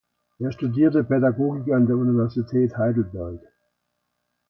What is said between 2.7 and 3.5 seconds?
Heidelberg.